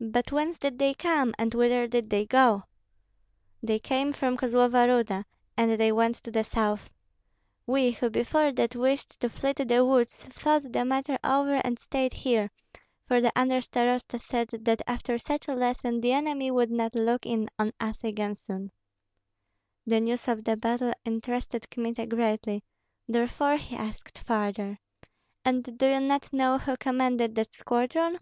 [0.00, 2.64] "But whence did they come, and whither did they go?"
[3.62, 5.24] "They came from Kozlova Ruda,
[5.56, 6.90] and they went to the south.
[7.64, 11.78] We, who before that wished to flee to the woods, thought the matter over and
[11.78, 12.50] stayed here,
[13.06, 17.24] for the under starosta said that after such a lesson the enemy would not look
[17.24, 18.72] in on us again soon."
[19.86, 22.64] The news of the battle interested Kmita greatly,
[23.06, 24.80] therefore he asked further:
[25.44, 28.18] "And do you not know who commanded that squadron?"